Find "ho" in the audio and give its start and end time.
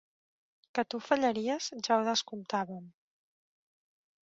1.99-2.09